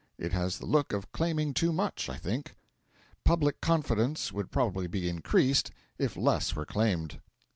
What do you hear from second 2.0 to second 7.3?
I think. Public confidence would probably be increased if less were claimed.